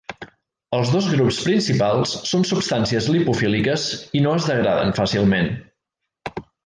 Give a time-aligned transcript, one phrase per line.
[0.75, 3.85] Els dos grups principals són substàncies lipofíliques
[4.21, 5.53] i no es degraden fàcilment.